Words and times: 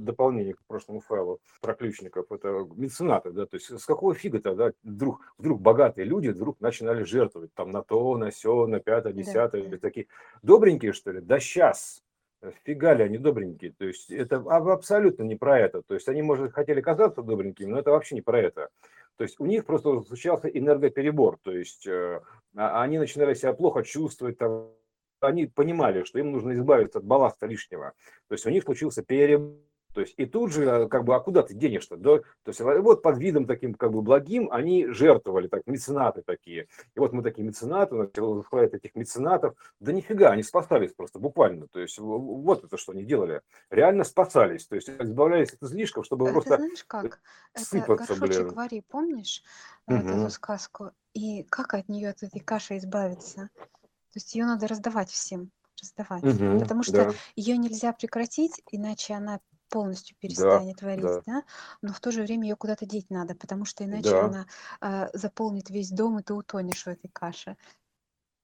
дополнение 0.00 0.54
к 0.54 0.64
прошлому 0.66 1.00
файлу 1.00 1.40
про 1.60 1.74
ключников, 1.74 2.30
это 2.30 2.66
меценаты, 2.76 3.30
да, 3.30 3.46
то 3.46 3.56
есть 3.56 3.78
с 3.78 3.84
какого 3.84 4.14
фига 4.14 4.40
тогда 4.40 4.72
вдруг, 4.82 5.20
вдруг 5.38 5.60
богатые 5.60 6.04
люди 6.04 6.28
вдруг 6.28 6.60
начинали 6.60 7.04
жертвовать 7.04 7.52
там 7.54 7.70
на 7.70 7.82
то, 7.82 8.16
на 8.16 8.30
все, 8.30 8.66
на 8.66 8.80
пятое, 8.80 9.12
десятое, 9.12 9.68
да. 9.68 9.78
такие 9.78 10.06
добренькие, 10.42 10.92
что 10.92 11.12
ли? 11.12 11.20
Да 11.20 11.38
сейчас, 11.40 12.02
фига 12.64 12.94
ли 12.94 13.04
они 13.04 13.18
добренькие, 13.18 13.72
то 13.76 13.84
есть 13.84 14.10
это 14.10 14.36
абсолютно 14.36 15.22
не 15.22 15.36
про 15.36 15.58
это, 15.58 15.82
то 15.82 15.94
есть 15.94 16.08
они, 16.08 16.22
может, 16.22 16.52
хотели 16.52 16.80
казаться 16.80 17.22
добренькими, 17.22 17.70
но 17.70 17.78
это 17.78 17.90
вообще 17.90 18.14
не 18.14 18.22
про 18.22 18.40
это. 18.40 18.68
То 19.16 19.24
есть 19.24 19.38
у 19.38 19.46
них 19.46 19.66
просто 19.66 20.00
случался 20.02 20.48
энергоперебор, 20.48 21.38
то 21.42 21.52
есть 21.52 21.86
э, 21.86 22.20
а, 22.56 22.82
они 22.82 22.98
начинали 22.98 23.34
себя 23.34 23.52
плохо 23.52 23.82
чувствовать, 23.82 24.38
там, 24.38 24.70
они 25.20 25.46
понимали, 25.46 26.04
что 26.04 26.18
им 26.18 26.32
нужно 26.32 26.52
избавиться 26.52 26.98
от 26.98 27.04
балласта 27.04 27.46
лишнего. 27.46 27.92
То 28.28 28.34
есть 28.34 28.46
у 28.46 28.50
них 28.50 28.64
случился 28.64 29.02
перебор 29.02 29.52
то 29.94 30.00
есть 30.00 30.14
и 30.16 30.26
тут 30.26 30.52
же, 30.52 30.64
э, 30.64 30.88
как 30.88 31.04
бы, 31.04 31.14
а 31.14 31.20
куда 31.20 31.42
ты 31.42 31.54
денешься? 31.54 31.96
Да? 31.96 32.18
То 32.18 32.48
есть 32.48 32.60
вот 32.60 33.02
под 33.02 33.18
видом 33.18 33.46
таким, 33.46 33.74
как 33.74 33.92
бы, 33.92 34.02
благим 34.02 34.48
они 34.50 34.86
жертвовали, 34.86 35.48
так, 35.48 35.66
меценаты 35.66 36.22
такие. 36.22 36.68
И 36.94 37.00
вот 37.00 37.12
мы 37.12 37.22
такие 37.22 37.46
меценаты, 37.46 37.94
начал 37.94 38.42
этих 38.42 38.94
меценатов. 38.94 39.54
Да 39.80 39.92
нифига, 39.92 40.30
они 40.30 40.42
спасались 40.42 40.92
просто, 40.92 41.18
буквально. 41.18 41.68
То 41.68 41.80
есть 41.80 41.98
вот 41.98 42.64
это, 42.64 42.76
что 42.76 42.92
они 42.92 43.04
делали. 43.04 43.42
Реально 43.70 44.04
спасались. 44.04 44.66
То 44.66 44.76
есть 44.76 44.88
избавлялись 44.88 45.52
от 45.52 45.62
излишков, 45.62 46.06
чтобы 46.06 46.26
Это 46.26 46.32
просто 46.32 46.56
знаешь 46.56 46.84
как? 46.86 47.20
Это 47.54 47.64
сыпаться, 47.64 48.14
горшочек 48.14 48.44
блин. 48.44 48.54
вари, 48.54 48.84
помнишь 48.88 49.42
э, 49.88 49.96
вот 49.96 50.04
эту 50.04 50.30
сказку? 50.30 50.90
И 51.12 51.42
как 51.44 51.74
от 51.74 51.88
нее, 51.88 52.10
от 52.10 52.22
этой 52.22 52.40
каши 52.40 52.78
избавиться? 52.78 53.50
То 53.56 54.16
есть 54.16 54.34
ее 54.34 54.46
надо 54.46 54.66
раздавать 54.66 55.10
всем, 55.10 55.50
раздавать. 55.80 56.22
Мгм. 56.22 56.60
Потому 56.60 56.82
что 56.82 56.92
Да, 56.92 57.12
ее 57.36 57.56
нельзя 57.56 57.92
прекратить, 57.92 58.62
иначе 58.70 59.14
она 59.14 59.40
полностью 59.72 60.14
да, 60.14 60.20
перестанет 60.20 60.82
варить, 60.82 61.02
да, 61.02 61.22
да, 61.26 61.42
но 61.80 61.92
в 61.94 62.00
то 62.00 62.12
же 62.12 62.22
время 62.22 62.46
ее 62.46 62.56
куда-то 62.56 62.84
деть 62.84 63.08
надо, 63.10 63.34
потому 63.34 63.64
что 63.64 63.84
иначе 63.84 64.10
да. 64.10 64.24
она 64.26 64.46
а, 64.80 65.08
заполнит 65.14 65.70
весь 65.70 65.90
дом, 65.90 66.18
и 66.18 66.22
ты 66.22 66.34
утонешь 66.34 66.84
в 66.84 66.88
этой 66.88 67.08
каше. 67.08 67.56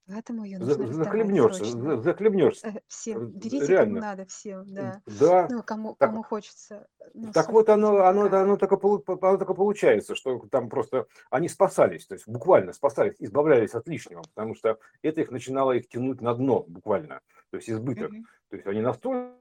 Поэтому 0.07 0.45
ее 0.45 0.59
нужно 0.59 0.87
Захлебнешься, 0.91 1.65
срочно. 1.65 1.97
за- 1.97 2.03
захлебнешься. 2.03 2.69
Э, 2.69 2.81
Всем. 2.87 3.25
Э, 3.25 3.27
Берите 3.27 3.59
кому 3.59 3.69
Реально. 3.69 4.01
надо, 4.01 4.25
всем, 4.25 4.65
да. 4.73 5.03
Да. 5.21 5.49
Ну, 5.51 5.63
кому, 5.63 5.97
Так, 5.99 6.09
кому 6.09 6.23
хочется, 6.23 6.89
ну, 7.13 7.31
Так 7.31 7.51
вот 7.51 7.69
оно, 7.69 8.07
оно, 8.07 8.25
такая. 8.25 8.43
оно, 8.45 8.57
только, 8.57 8.77
полу- 8.77 9.05
оно 9.07 9.37
только 9.37 9.53
получается, 9.53 10.15
что 10.15 10.39
там 10.51 10.71
просто 10.71 11.09
они 11.29 11.51
спасались, 11.51 12.07
то 12.07 12.15
есть 12.15 12.27
буквально 12.27 12.73
спасались, 12.73 13.17
избавлялись 13.19 13.75
от 13.75 13.87
лишнего, 13.87 14.23
потому 14.23 14.55
что 14.55 14.79
это 15.03 15.21
их 15.21 15.31
начинало 15.31 15.73
их 15.73 15.91
тянуть 15.91 16.23
на 16.23 16.35
дно 16.35 16.65
буквально, 16.67 17.21
то 17.51 17.59
есть 17.59 17.69
избыток. 17.69 18.11
Мгм. 18.13 18.25
То 18.49 18.57
есть 18.57 18.67
они 18.67 18.81
настолько 18.81 19.38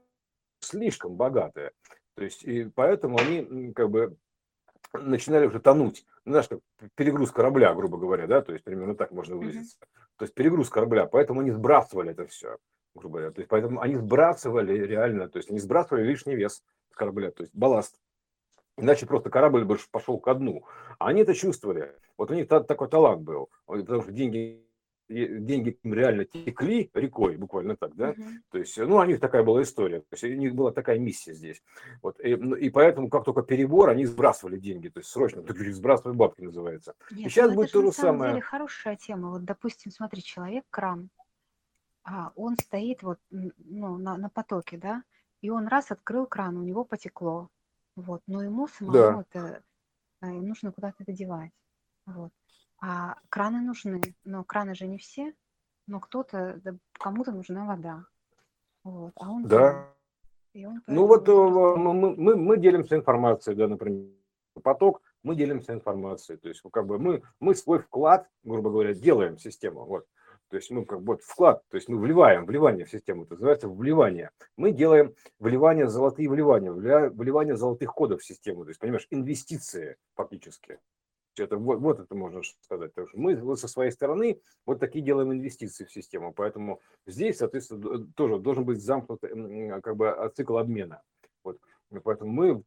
слишком 0.68 1.14
богатые, 1.14 1.72
то 2.14 2.24
есть 2.24 2.44
и 2.44 2.64
поэтому 2.64 3.18
они 3.18 3.72
как 3.72 3.90
бы 3.90 4.16
начинали 4.92 5.46
уже 5.46 5.60
тонуть. 5.60 6.04
Ну, 6.24 6.32
знаешь, 6.32 6.48
как 6.48 6.60
перегруз 6.94 7.30
корабля, 7.30 7.74
грубо 7.74 7.98
говоря, 7.98 8.26
да, 8.26 8.42
то 8.42 8.52
есть 8.52 8.64
примерно 8.64 8.94
так 8.94 9.10
можно 9.10 9.36
выразиться. 9.36 9.78
То 10.16 10.24
есть 10.24 10.34
перегруз 10.34 10.68
корабля, 10.68 11.06
поэтому 11.06 11.40
они 11.40 11.50
сбрасывали 11.50 12.10
это 12.10 12.26
все, 12.26 12.58
грубо 12.94 13.18
говоря. 13.18 13.32
То 13.32 13.40
есть 13.40 13.48
поэтому 13.48 13.80
они 13.80 13.96
сбрасывали 13.96 14.76
реально, 14.78 15.28
то 15.28 15.38
есть 15.38 15.50
они 15.50 15.58
сбрасывали 15.58 16.02
лишний 16.02 16.34
вес 16.34 16.62
с 16.90 16.94
корабля, 16.94 17.30
то 17.30 17.42
есть 17.42 17.54
балласт. 17.54 17.98
Иначе 18.76 19.06
просто 19.06 19.30
корабль 19.30 19.64
бы 19.64 19.76
пошел 19.90 20.18
ко 20.18 20.34
дну. 20.34 20.64
А 20.98 21.08
они 21.08 21.22
это 21.22 21.34
чувствовали. 21.34 21.94
Вот 22.16 22.30
у 22.30 22.34
них 22.34 22.46
та- 22.46 22.62
такой 22.62 22.88
талант 22.88 23.22
был. 23.22 23.50
Потому 23.66 24.02
что 24.02 24.12
деньги, 24.12 24.64
деньги 25.08 25.78
им 25.82 25.94
реально 25.94 26.24
текли 26.24 26.90
рекой, 26.94 27.36
буквально 27.36 27.76
так, 27.76 27.94
да? 27.94 28.14
Мгм. 28.16 28.42
То 28.50 28.58
есть, 28.58 28.78
ну, 28.78 28.96
у 28.96 29.04
них 29.04 29.20
такая 29.20 29.42
была 29.42 29.62
история. 29.62 30.00
То 30.00 30.06
есть, 30.12 30.24
у 30.24 30.28
них 30.28 30.54
была 30.54 30.72
такая 30.72 30.98
миссия 30.98 31.34
здесь. 31.34 31.62
Вот. 32.02 32.20
И, 32.20 32.36
ну, 32.36 32.54
и 32.54 32.70
поэтому, 32.70 33.08
как 33.08 33.24
только 33.24 33.42
перебор, 33.42 33.88
они 33.88 34.04
сбрасывали 34.04 34.58
деньги. 34.58 34.88
То 34.88 35.00
есть, 35.00 35.10
срочно. 35.10 35.42
Так, 35.42 35.56
сбрасывай 35.58 36.14
бабки 36.14 36.42
называется. 36.42 36.94
И 37.10 37.14
Нет, 37.14 37.24
ну 37.24 37.30
сейчас 37.30 37.46
это 37.46 37.54
будет 37.54 37.72
то 37.72 37.82
же 37.82 37.92
самом 37.92 38.18
деле 38.18 38.28
самое. 38.28 38.42
хорошая 38.42 38.96
тема. 38.96 39.30
Вот, 39.30 39.44
допустим, 39.44 39.90
смотри, 39.90 40.22
человек 40.22 40.64
кран, 40.70 41.10
а 42.04 42.32
он 42.36 42.56
стоит 42.56 43.02
вот 43.02 43.18
ну, 43.30 43.98
на, 43.98 44.16
на 44.16 44.30
потоке, 44.30 44.78
да, 44.78 45.02
и 45.42 45.50
он 45.50 45.68
раз 45.68 45.90
открыл 45.90 46.26
кран, 46.26 46.56
у 46.56 46.62
него 46.62 46.84
потекло, 46.84 47.50
вот, 47.96 48.22
но 48.26 48.42
ему 48.42 48.66
самому 48.66 48.92
Да, 48.92 49.24
это 49.28 49.62
э, 50.22 50.30
нужно 50.30 50.72
куда-то 50.72 51.02
это 51.02 51.12
девать, 51.12 51.52
вот. 52.06 52.32
А 52.80 53.16
краны 53.28 53.60
нужны, 53.60 54.00
но 54.24 54.44
краны 54.44 54.74
же 54.74 54.86
не 54.86 54.98
все, 54.98 55.34
но 55.86 56.00
кто-то, 56.00 56.60
да, 56.62 56.74
кому-то 56.92 57.32
нужна 57.32 57.66
вода, 57.66 58.04
вот, 58.84 59.12
а 59.16 59.30
он 59.30 59.48
да. 59.48 59.88
и 60.52 60.64
он 60.64 60.80
Ну 60.86 61.06
вот 61.06 61.28
э, 61.28 61.32
мы, 61.32 62.14
мы, 62.16 62.36
мы 62.36 62.56
делимся 62.56 62.94
информацией, 62.96 63.56
да, 63.56 63.66
например, 63.66 64.06
поток, 64.62 65.02
мы 65.22 65.34
делимся 65.34 65.72
информацией. 65.72 66.38
То 66.38 66.48
есть 66.48 66.62
ну, 66.64 66.70
как 66.70 66.86
бы 66.86 66.98
мы, 66.98 67.22
мы 67.40 67.54
свой 67.54 67.80
вклад, 67.80 68.28
грубо 68.44 68.70
говоря, 68.70 68.94
делаем 68.94 69.36
в 69.36 69.42
систему. 69.42 69.84
Вот. 69.84 70.06
То 70.48 70.56
есть 70.56 70.70
мы 70.70 70.84
как 70.84 71.00
бы 71.00 71.14
вот 71.14 71.22
вклад, 71.22 71.62
то 71.68 71.76
есть 71.76 71.88
мы 71.88 71.98
вливаем, 71.98 72.46
вливание 72.46 72.86
в 72.86 72.90
систему, 72.90 73.24
это 73.24 73.34
называется 73.34 73.68
вливание. 73.68 74.30
Мы 74.56 74.72
делаем 74.72 75.14
вливание, 75.38 75.88
золотые 75.88 76.30
вливания, 76.30 76.72
вливание 76.72 77.56
золотых 77.56 77.92
кодов 77.92 78.22
в 78.22 78.24
систему. 78.24 78.64
То 78.64 78.70
есть, 78.70 78.80
понимаешь, 78.80 79.06
инвестиции 79.10 79.96
фактически. 80.14 80.78
Это, 81.44 81.56
вот, 81.56 81.78
вот 81.80 82.00
это 82.00 82.14
можно 82.14 82.42
сказать. 82.60 82.92
Потому 82.92 83.08
что 83.08 83.18
мы 83.18 83.56
со 83.56 83.68
своей 83.68 83.90
стороны 83.90 84.40
вот 84.66 84.80
такие 84.80 85.04
делаем 85.04 85.32
инвестиции 85.32 85.84
в 85.84 85.92
систему. 85.92 86.32
Поэтому 86.32 86.80
здесь, 87.06 87.38
соответственно, 87.38 88.06
тоже 88.14 88.38
должен 88.38 88.64
быть 88.64 88.82
замкнут 88.82 89.20
как 89.82 89.96
бы 89.96 90.10
а, 90.10 90.28
цикл 90.30 90.58
обмена. 90.58 91.02
Вот. 91.44 91.58
Поэтому 92.04 92.30
мы 92.30 92.62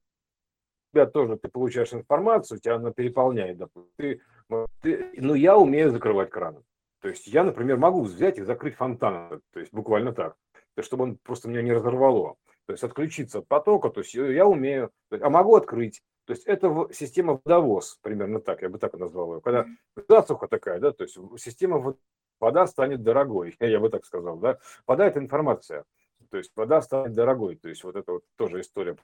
тебя 0.94 1.06
тоже 1.06 1.38
ты 1.38 1.48
получаешь 1.48 1.94
информацию, 1.94 2.59
тебя 2.59 2.76
она 2.76 2.92
переполняет, 2.92 3.58
допустим. 3.58 3.92
Ты, 3.98 4.22
ты- 4.82 5.12
ну, 5.18 5.34
я 5.36 5.58
умею 5.58 5.92
закрывать 5.92 6.30
краны. 6.30 6.62
То 7.02 7.09
есть 7.09 7.28
я, 7.28 7.44
например, 7.44 7.78
могу 7.78 8.03
взять 8.03 8.38
и 8.38 8.44
закрыть 8.44 8.76
фонтан, 8.76 9.42
то 9.52 9.59
есть 9.59 9.74
буквально 9.74 10.14
так, 10.14 10.36
чтобы 10.82 11.03
он 11.06 11.18
просто 11.18 11.50
меня 11.50 11.62
не 11.64 11.74
разорвало. 11.74 12.36
То 12.68 12.74
есть 12.74 12.84
отключиться 12.84 13.40
от 13.40 13.48
потока, 13.48 13.90
то 13.90 14.02
есть 14.02 14.14
я 14.14 14.46
умею, 14.46 14.92
а 15.09 15.30
могу 15.30 15.56
открыть. 15.56 16.03
То 16.26 16.34
есть 16.34 16.46
это 16.46 16.88
система 16.92 17.40
водовоз, 17.44 17.98
примерно 18.02 18.40
так, 18.40 18.62
я 18.62 18.70
бы 18.70 18.78
так 18.78 18.94
назвал 18.94 19.36
ее. 19.36 19.42
Когда 19.42 19.66
засуха 20.08 20.48
такая, 20.48 20.80
да, 20.80 20.92
то 20.92 21.04
есть 21.04 21.18
система 21.38 21.78
вод- 21.78 22.00
вода 22.40 22.68
станет 22.68 23.04
дорогой, 23.04 23.56
я 23.59 23.80
бы 23.80 23.90
так 23.90 24.06
сказал, 24.06 24.38
да. 24.38 24.59
Вода– 24.86 25.06
это 25.08 25.20
информация, 25.20 25.86
то 26.30 26.38
есть 26.38 26.52
вода 26.56 26.82
станет 26.82 27.14
дорогой, 27.14 27.56
то 27.56 27.70
есть 27.70 27.84
вот 27.84 27.96
это 27.96 28.14
вот 28.14 28.24
тоже 28.36 28.62
история 28.62 28.96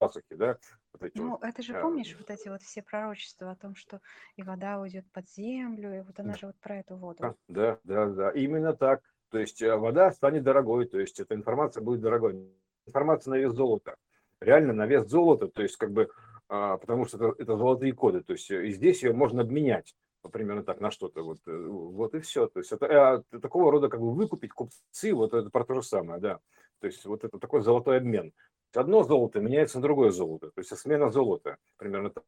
засухи, 0.00 0.34
да, 0.34 0.58
вот 0.92 1.02
эти 1.02 1.18
Ну, 1.18 1.30
вот. 1.30 1.42
это 1.42 1.62
же 1.62 1.76
а, 1.76 1.80
помнишь 1.80 2.16
вот 2.18 2.30
эти 2.30 2.48
вот 2.48 2.62
все 2.62 2.82
пророчества 2.82 3.52
о 3.52 3.56
том, 3.56 3.74
что 3.74 4.00
и 4.36 4.42
вода 4.42 4.80
уйдет 4.80 5.10
под 5.12 5.28
землю, 5.30 5.96
и 5.96 6.00
вот 6.02 6.18
она 6.18 6.34
же 6.34 6.46
вот 6.46 6.56
про 6.60 6.78
эту 6.78 6.96
воду. 6.96 7.18
Да, 7.20 7.34
да, 7.48 7.78
да, 7.84 8.06
да, 8.06 8.30
именно 8.30 8.74
так. 8.74 9.02
То 9.30 9.38
есть 9.38 9.62
э, 9.62 9.74
вода 9.76 10.12
станет 10.12 10.44
дорогой, 10.44 10.86
то 10.86 10.98
есть 11.00 11.18
эта 11.18 11.34
информация 11.34 11.82
будет 11.82 12.00
дорогой. 12.00 12.48
Информация 12.86 13.32
на 13.32 13.36
вес 13.36 13.52
золота. 13.52 13.96
Реально 14.40 14.72
на 14.72 14.86
вес 14.86 15.08
золота, 15.08 15.48
то 15.48 15.62
есть 15.62 15.76
как 15.76 15.90
бы, 15.90 16.10
а, 16.33 16.33
потому 16.48 17.06
что 17.06 17.16
это, 17.16 17.42
это 17.42 17.56
золотые 17.56 17.92
коды, 17.92 18.22
то 18.22 18.32
есть 18.32 18.50
э, 18.50 18.66
и 18.66 18.70
здесь 18.72 19.02
ее 19.02 19.12
можно 19.12 19.42
обменять, 19.42 19.94
примерно 20.30 20.62
так, 20.62 20.80
на 20.80 20.90
что-то, 20.90 21.22
вот, 21.22 21.38
э, 21.46 21.66
вот 21.66 22.14
и 22.14 22.20
все. 22.20 22.46
То 22.46 22.60
есть 22.60 22.72
это 22.72 23.24
э, 23.32 23.38
такого 23.38 23.70
рода 23.72 23.88
как 23.88 24.00
бы 24.00 24.12
выкупить 24.12 24.52
купцы, 24.52 25.14
вот 25.14 25.34
это 25.34 25.50
про 25.50 25.64
то 25.64 25.74
же 25.74 25.82
самое, 25.82 26.20
да. 26.20 26.40
То 26.80 26.86
есть 26.86 27.04
вот 27.04 27.24
это 27.24 27.38
такой 27.38 27.62
золотой 27.62 27.98
обмен. 27.98 28.32
Одно 28.74 29.04
золото 29.04 29.40
меняется 29.40 29.78
на 29.78 29.82
другое 29.82 30.10
золото, 30.10 30.50
то 30.50 30.60
есть 30.60 30.76
смена 30.76 31.10
золота, 31.10 31.58
примерно 31.76 32.10
так 32.10 32.24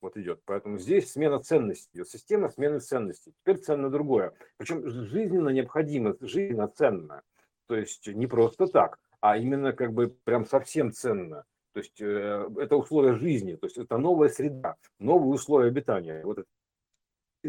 вот 0.00 0.16
идет. 0.16 0.40
Поэтому 0.46 0.78
здесь 0.78 1.12
смена 1.12 1.40
ценностей, 1.40 1.90
идет 1.94 2.08
система 2.08 2.48
смены 2.48 2.80
ценностей. 2.80 3.34
Теперь 3.42 3.58
ценно 3.58 3.90
другое. 3.90 4.32
Причем 4.56 4.88
жизненно 4.88 5.50
необходимо, 5.50 6.16
жизненно 6.20 6.68
ценно. 6.68 7.22
То 7.66 7.76
есть 7.76 8.06
не 8.08 8.26
просто 8.26 8.66
так, 8.66 8.98
а 9.20 9.36
именно 9.36 9.72
как 9.72 9.92
бы 9.92 10.08
прям 10.24 10.46
совсем 10.46 10.92
ценно. 10.92 11.44
То 11.72 11.80
есть 11.80 12.00
э, 12.00 12.48
это 12.58 12.76
условия 12.76 13.14
жизни, 13.14 13.54
то 13.54 13.66
есть 13.66 13.78
это 13.78 13.96
новая 13.98 14.28
среда, 14.28 14.76
новые 14.98 15.34
условия 15.34 15.68
обитания. 15.68 16.22
Вот 16.24 16.38
это 16.38 16.48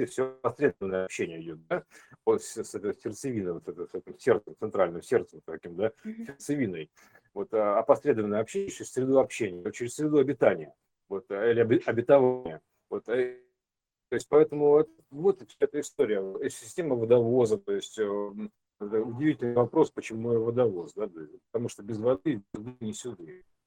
все 0.06 0.32
посредственное 0.42 1.06
общение 1.06 1.42
идет, 1.42 1.66
да, 1.68 1.84
вот 2.26 2.44
с, 2.44 2.64
с 2.64 2.76
этой 2.76 2.94
сердцевиной, 2.94 3.54
вот 3.54 3.68
это, 3.68 3.86
с 3.88 3.94
этим 3.94 4.18
сердцем, 4.18 4.56
центральным 4.60 5.02
сердцем 5.02 5.42
таким, 5.46 5.76
да, 5.76 5.92
сердцевиной. 6.04 6.92
Вот 7.34 7.54
а 7.54 7.80
опосредованное 7.80 8.42
общение 8.42 8.70
через 8.70 8.92
среду 8.92 9.20
общения, 9.20 9.72
через 9.72 9.96
среду 9.96 10.18
обитания, 10.18 10.74
вот, 11.10 11.26
а, 11.30 11.50
или 11.50 11.82
обетования. 11.86 12.62
Вот, 12.90 13.08
э, 13.10 13.40
то 14.10 14.16
есть 14.16 14.28
поэтому 14.30 14.70
вот, 14.70 14.90
вот 15.10 15.42
эта 15.60 15.80
история, 15.80 16.22
э, 16.42 16.50
система 16.50 16.96
водовоза, 16.96 17.58
то 17.58 17.74
есть 17.74 17.98
э, 17.98 18.32
это 18.80 19.02
удивительный 19.02 19.54
вопрос, 19.54 19.92
почему 19.92 20.44
водовоз, 20.44 20.94
да, 20.94 21.10
потому 21.52 21.70
что 21.70 21.84
без 21.84 21.98
воды 22.00 22.44
не 22.80 22.94
сюда. 22.94 23.24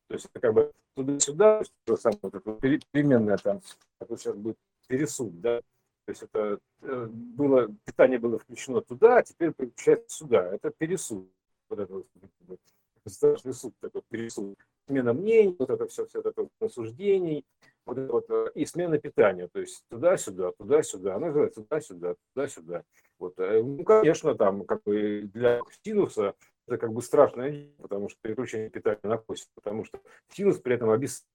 То 0.09 0.15
есть 0.15 0.27
это 0.27 0.41
как 0.41 0.55
бы 0.55 0.73
туда-сюда, 0.95 1.63
то 1.85 1.97
самое, 1.97 2.19
вот 2.23 2.35
это 2.35 2.53
пере- 2.55 2.81
переменная 2.93 3.37
там, 3.39 3.61
это 4.01 4.17
сейчас 4.17 4.37
будет 4.37 4.57
пересуд, 4.87 5.41
да, 5.41 5.61
то 6.05 6.11
есть 6.11 6.23
это 6.23 6.59
э, 6.83 7.07
было, 7.07 7.69
питание 7.85 8.19
было 8.19 8.39
включено 8.39 8.83
туда, 8.83 9.19
а 9.19 9.23
теперь 9.23 9.53
переключается 9.53 10.19
сюда. 10.19 10.55
Это 10.55 10.71
пересуд. 10.71 11.27
Вот 11.71 11.79
это 11.79 11.95
вот, 11.95 12.61
страшный 13.07 13.55
суд 13.55 13.75
такой, 13.81 14.03
пересуд. 14.11 14.59
смена 14.87 15.15
мнений, 15.15 15.57
вот 15.59 15.71
это 15.71 15.87
все, 15.87 16.05
все 16.07 16.21
это 16.21 16.47
осуждений, 16.61 17.47
вот 17.87 17.97
это 17.97 18.13
вот, 18.13 18.27
э, 18.29 18.51
и 18.55 18.67
смена 18.67 18.99
питания, 18.99 19.49
то 19.49 19.61
есть 19.61 19.83
туда-сюда, 19.89 20.53
туда-сюда, 20.53 21.17
она 21.17 21.29
называется 21.29 21.63
туда-сюда, 21.63 22.17
туда-сюда. 22.35 22.83
Вот, 23.19 23.39
э, 23.39 23.63
ну, 23.63 23.83
конечно, 23.83 24.35
там, 24.35 24.65
как 24.67 24.83
бы 24.83 25.23
для 25.33 25.63
синуса 25.83 26.35
это 26.67 26.79
как 26.79 26.93
бы 26.93 27.03
страшное, 27.03 27.71
потому 27.79 28.09
что 28.09 28.19
переключение 28.23 28.71
питания 28.71 29.01
на 29.03 29.19
кость, 29.19 29.49
потому 29.55 29.85
что 29.85 30.01
синус 30.31 30.59
при 30.59 30.75
этом 30.75 30.91
обесценивается 30.91 31.29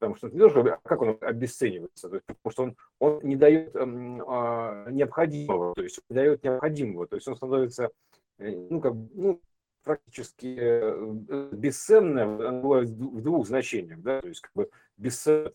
потому 0.00 0.16
что 0.16 0.28
не 0.30 0.38
то, 0.38 0.72
а 0.72 0.88
как 0.88 1.02
он 1.02 1.18
обесценивается, 1.20 2.08
то 2.08 2.14
есть, 2.16 2.26
потому 2.26 2.50
что 2.50 2.62
он, 2.62 2.76
он 2.98 3.20
не 3.22 3.36
дает 3.36 3.76
эм, 3.76 4.22
э, 4.22 4.90
необходимого, 4.92 5.74
то 5.74 5.82
есть 5.82 6.00
не 6.08 6.14
дает 6.14 6.42
необходимого, 6.42 7.06
то 7.06 7.16
есть 7.16 7.28
он 7.28 7.36
становится, 7.36 7.90
э, 8.38 8.50
ну, 8.50 8.80
как 8.80 8.94
ну, 8.94 9.40
практически 9.84 10.56
э, 10.58 11.48
бесценное 11.52 12.26
бывает 12.62 12.88
в 12.88 13.20
двух 13.20 13.46
значениях, 13.46 14.00
да, 14.00 14.22
то 14.22 14.28
есть 14.28 14.40
как 14.40 14.52
бы 14.54 14.70
бесценно, 14.96 15.52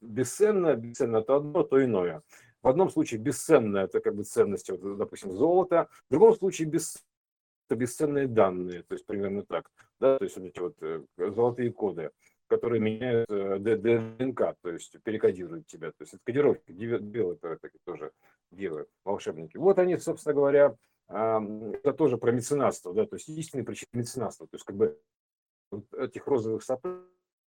бесценно, 0.00 0.74
бесценно 0.74 1.22
то 1.22 1.36
одно, 1.36 1.62
то 1.62 1.82
иное. 1.82 2.22
В 2.62 2.68
одном 2.68 2.90
случае 2.90 3.20
бесценно 3.20 3.78
это 3.78 4.00
как 4.00 4.16
бы 4.16 4.24
ценность, 4.24 4.68
вот, 4.70 4.98
допустим, 4.98 5.30
золота, 5.30 5.88
в 6.08 6.12
другом 6.12 6.34
случае 6.34 6.66
бес, 6.66 6.96
это 6.96 7.15
бесценные 7.74 8.28
данные, 8.28 8.82
то 8.82 8.94
есть 8.94 9.06
примерно 9.06 9.44
так, 9.44 9.70
да, 9.98 10.18
то 10.18 10.24
есть 10.24 10.36
вот 10.36 10.46
эти 10.46 10.60
вот 10.60 11.34
золотые 11.34 11.72
коды 11.72 12.10
которые 12.48 12.80
меняют 12.80 13.28
э, 13.28 13.58
ДНК, 13.58 14.54
то 14.62 14.70
есть 14.70 14.96
перекодируют 15.02 15.66
тебя. 15.66 15.88
То 15.88 16.02
есть 16.02 16.14
это 16.14 16.22
кодировки, 16.24 16.72
таки 17.60 17.78
тоже 17.84 18.12
делают 18.50 18.88
волшебники. 19.04 19.56
Вот 19.56 19.78
они, 19.78 19.96
собственно 19.96 20.34
говоря, 20.34 20.76
это 21.08 21.92
тоже 21.92 22.18
про 22.18 22.32
меценатство, 22.32 22.92
да, 22.92 23.06
то 23.06 23.16
есть 23.16 23.28
истинные 23.28 23.64
причины 23.64 23.88
меценатства. 23.92 24.46
То 24.46 24.56
есть 24.56 24.64
как 24.64 24.76
бы 24.76 24.98
этих 25.96 26.26
розовых 26.26 26.62
соплей, 26.62 26.94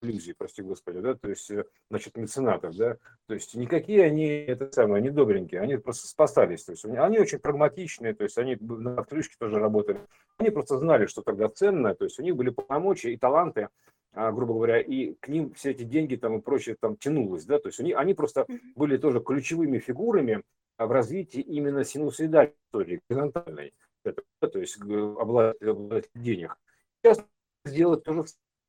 иллюзий, 0.01 0.33
прости 0.33 0.61
господи, 0.61 0.99
да, 0.99 1.15
то 1.15 1.29
есть, 1.29 1.49
э, 1.51 1.65
значит, 1.89 2.17
меценатов, 2.17 2.75
да, 2.75 2.97
то 3.27 3.33
есть 3.33 3.55
никакие 3.55 4.03
они, 4.03 4.27
это 4.27 4.71
самое, 4.71 5.01
не 5.01 5.09
добренькие, 5.09 5.61
они 5.61 5.77
просто 5.77 6.07
спасались, 6.07 6.63
то 6.63 6.71
есть 6.71 6.85
они 6.85 7.19
очень 7.19 7.39
прагматичные, 7.39 8.13
то 8.13 8.23
есть 8.23 8.37
они 8.37 8.55
на 8.59 8.99
автолюшке 8.99 9.35
тоже 9.39 9.59
работали, 9.59 9.99
они 10.37 10.49
просто 10.49 10.77
знали, 10.77 11.05
что 11.05 11.21
тогда 11.21 11.49
ценно, 11.49 11.95
то 11.95 12.05
есть 12.05 12.19
у 12.19 12.23
них 12.23 12.35
были 12.35 12.49
полномочия 12.49 13.13
и 13.13 13.17
таланты, 13.17 13.69
а, 14.13 14.31
грубо 14.31 14.53
говоря, 14.53 14.79
и 14.79 15.13
к 15.19 15.27
ним 15.27 15.53
все 15.53 15.71
эти 15.71 15.83
деньги 15.83 16.15
там 16.15 16.37
и 16.37 16.41
прочее 16.41 16.75
там 16.79 16.97
тянулось, 16.97 17.45
да, 17.45 17.59
то 17.59 17.67
есть 17.67 17.79
они, 17.79 17.93
они 17.93 18.13
просто 18.13 18.45
были 18.75 18.97
тоже 18.97 19.21
ключевыми 19.21 19.79
фигурами 19.79 20.43
в 20.77 20.91
развитии 20.91 21.41
именно 21.41 21.83
синусоидальной 21.83 22.55
истории, 22.67 23.01
горизонтальной, 23.09 23.73
то 24.03 24.59
есть 24.59 24.79
обладать, 24.81 26.09
денег. 26.15 26.57
Сейчас 27.01 27.23
сделать 27.65 28.03
тоже 28.03 28.25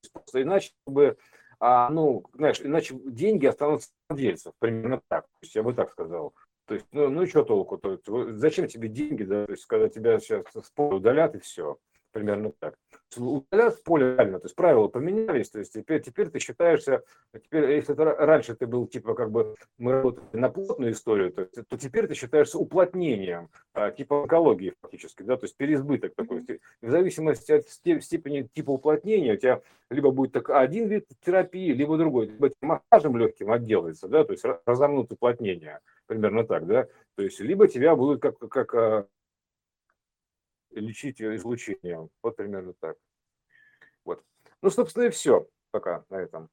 просто 0.09 0.43
иначе, 0.43 0.73
чтобы, 0.83 1.17
а, 1.59 1.91
ну, 1.91 2.25
знаешь, 2.35 2.61
иначе 2.61 2.95
деньги 3.05 3.47
останутся 3.47 3.91
владельцев, 4.09 4.53
примерно 4.59 5.03
так, 5.09 5.25
то 5.25 5.39
есть 5.43 5.55
я 5.55 5.63
бы 5.63 5.75
так 5.75 5.91
сказал. 5.91 6.35
То 6.67 6.75
есть, 6.75 6.87
ну, 6.93 7.11
ну 7.11 7.27
что 7.27 7.43
толку? 7.45 7.79
То 7.79 7.93
есть, 7.93 8.07
зачем 8.39 8.69
тебе 8.69 8.89
деньги, 8.89 9.25
да, 9.25 9.47
то 9.47 9.53
есть, 9.53 9.67
когда 9.67 9.89
тебя 9.89 10.19
сейчас 10.21 10.45
с 10.55 10.71
поля 10.71 10.97
удалят 10.97 11.35
и 11.35 11.41
все 11.41 11.79
примерно 12.13 12.53
так. 12.59 12.75
Удалят 13.17 13.83
поле 13.83 14.15
реально, 14.15 14.39
то 14.39 14.47
есть 14.47 14.55
правила 14.55 14.89
поменялись, 14.89 15.51
то 15.51 15.59
есть 15.59 15.73
теперь, 15.73 16.01
теперь 16.01 16.31
ты 16.31 16.39
считаешься, 16.39 17.03
теперь, 17.35 17.73
если 17.73 17.95
ты, 17.95 18.05
раньше 18.05 18.55
ты 18.55 18.67
был 18.67 18.87
типа 18.87 19.15
как 19.15 19.31
бы, 19.31 19.57
мы 19.79 19.93
работали 19.93 20.25
на 20.33 20.49
плотную 20.49 20.93
историю, 20.93 21.33
то, 21.33 21.47
то 21.47 21.77
теперь 21.77 22.07
ты 22.07 22.15
считаешься 22.15 22.59
уплотнением, 22.59 23.49
а, 23.75 23.91
типа 23.91 24.23
онкологии 24.23 24.75
фактически, 24.81 25.23
да, 25.23 25.37
то 25.37 25.45
есть 25.45 25.57
переизбыток 25.57 26.15
такой. 26.15 26.45
В 26.81 26.91
зависимости 26.91 27.53
от 27.53 27.69
степени 27.69 28.43
типа 28.43 28.71
уплотнения 28.71 29.35
у 29.35 29.37
тебя 29.37 29.61
либо 29.91 30.11
будет 30.13 30.33
так 30.33 30.51
один 30.51 30.87
вид 30.87 31.07
терапии, 31.25 31.73
либо 31.73 31.97
другой, 31.97 32.27
либо 32.27 32.51
массажем 32.61 33.17
легким 33.17 33.51
отделается, 33.51 34.09
да, 34.09 34.25
то 34.25 34.33
есть 34.33 34.45
разомнут 34.65 35.11
уплотнение, 35.13 35.81
примерно 36.07 36.45
так, 36.45 36.67
да, 36.67 36.87
то 37.17 37.23
есть 37.25 37.41
либо 37.41 37.67
тебя 37.67 37.97
будут 37.97 38.23
как, 38.23 38.39
как 38.39 39.09
лечить 40.71 41.21
излучением. 41.21 42.11
Вот 42.23 42.37
примерно 42.37 42.75
так. 42.81 42.97
Вот. 44.05 44.25
Ну, 44.63 44.71
собственно, 44.71 45.05
и 45.05 45.11
все 45.11 45.49
пока 45.71 46.05
на 46.09 46.17
этом. 46.17 46.51